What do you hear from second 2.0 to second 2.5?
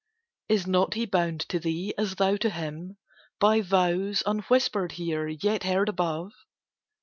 thou to